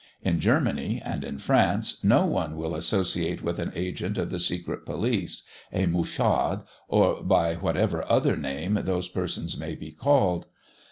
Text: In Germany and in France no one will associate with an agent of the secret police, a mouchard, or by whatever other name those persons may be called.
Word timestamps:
In 0.23 0.39
Germany 0.39 0.99
and 1.05 1.23
in 1.23 1.37
France 1.37 2.03
no 2.03 2.25
one 2.25 2.55
will 2.57 2.73
associate 2.73 3.43
with 3.43 3.59
an 3.59 3.71
agent 3.75 4.17
of 4.17 4.31
the 4.31 4.39
secret 4.39 4.83
police, 4.83 5.43
a 5.71 5.85
mouchard, 5.85 6.61
or 6.87 7.21
by 7.21 7.53
whatever 7.53 8.03
other 8.11 8.35
name 8.35 8.79
those 8.81 9.07
persons 9.07 9.59
may 9.59 9.75
be 9.75 9.91
called. 9.91 10.47